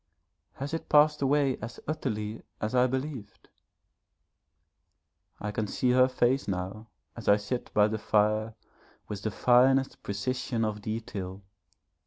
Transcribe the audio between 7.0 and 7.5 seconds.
as I